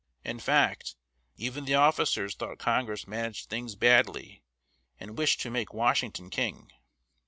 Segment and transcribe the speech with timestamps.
[0.25, 0.95] In fact,
[1.37, 4.41] even the officers thought Congress managed things badly,
[4.99, 6.71] and wished to make Washington king.